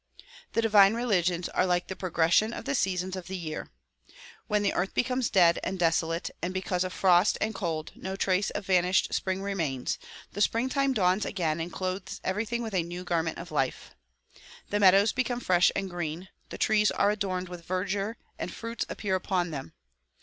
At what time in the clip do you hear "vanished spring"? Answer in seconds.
8.65-9.43